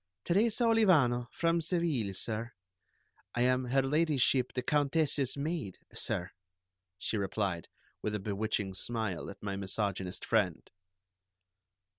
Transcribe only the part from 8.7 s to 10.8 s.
smile at my misogynist friend.